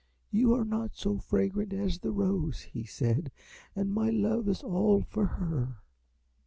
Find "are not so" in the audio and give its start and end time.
0.55-1.19